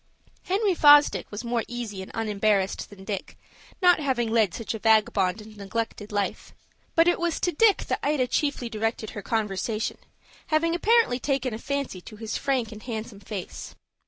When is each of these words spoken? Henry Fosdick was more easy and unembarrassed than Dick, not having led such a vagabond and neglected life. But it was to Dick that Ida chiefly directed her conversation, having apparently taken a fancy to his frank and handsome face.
Henry 0.45 0.73
Fosdick 0.73 1.29
was 1.29 1.43
more 1.43 1.61
easy 1.67 2.01
and 2.01 2.09
unembarrassed 2.15 2.89
than 2.89 3.03
Dick, 3.03 3.37
not 3.83 3.99
having 3.99 4.31
led 4.31 4.51
such 4.51 4.73
a 4.73 4.79
vagabond 4.79 5.41
and 5.43 5.55
neglected 5.55 6.11
life. 6.11 6.55
But 6.95 7.07
it 7.07 7.19
was 7.19 7.39
to 7.41 7.51
Dick 7.51 7.83
that 7.85 7.99
Ida 8.01 8.25
chiefly 8.25 8.67
directed 8.67 9.11
her 9.11 9.21
conversation, 9.21 9.99
having 10.47 10.73
apparently 10.73 11.19
taken 11.19 11.53
a 11.53 11.59
fancy 11.59 12.01
to 12.01 12.15
his 12.15 12.35
frank 12.35 12.71
and 12.71 12.81
handsome 12.81 13.19
face. 13.19 13.75